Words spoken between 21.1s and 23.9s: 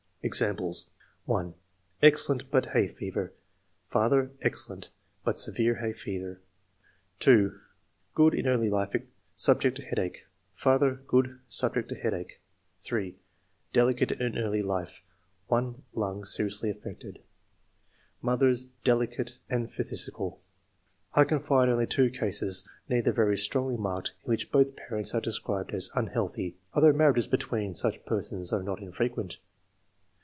I can find only two cases, neither very strongly